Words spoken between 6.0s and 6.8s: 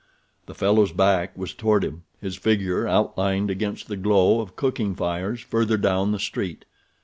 the street.